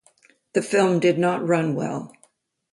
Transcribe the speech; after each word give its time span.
The 0.53 0.63
film 0.63 0.99
did 0.99 1.19
not 1.19 1.47
run 1.47 1.75
well. 1.75 2.11